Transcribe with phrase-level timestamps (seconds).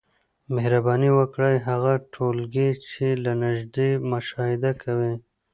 [0.53, 5.13] مهرباني وکړئ هغه ټولګي چي له نیژدې مشاهده کوی